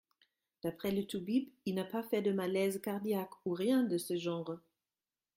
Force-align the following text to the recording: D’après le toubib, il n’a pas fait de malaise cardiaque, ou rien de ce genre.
D’après 0.63 0.89
le 0.89 1.05
toubib, 1.05 1.49
il 1.67 1.75
n’a 1.75 1.83
pas 1.85 2.01
fait 2.01 2.23
de 2.23 2.31
malaise 2.31 2.81
cardiaque, 2.81 3.29
ou 3.45 3.51
rien 3.53 3.83
de 3.83 3.99
ce 3.99 4.17
genre. 4.17 4.57